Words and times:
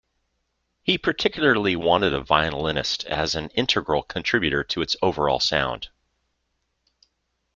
He 0.81 0.97
particularly 0.97 1.75
wanted 1.75 2.11
a 2.11 2.21
violinist 2.23 3.05
as 3.05 3.35
an 3.35 3.49
integral 3.49 4.01
contributor 4.01 4.63
to 4.63 4.81
its 4.81 4.95
overall 5.03 5.39
sound. 5.39 5.89